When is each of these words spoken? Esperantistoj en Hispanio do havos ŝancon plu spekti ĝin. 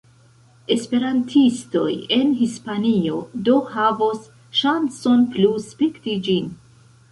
Esperantistoj 0.75 1.91
en 2.15 2.31
Hispanio 2.39 3.21
do 3.51 3.59
havos 3.75 4.27
ŝancon 4.63 5.25
plu 5.37 5.55
spekti 5.71 6.19
ĝin. 6.31 6.53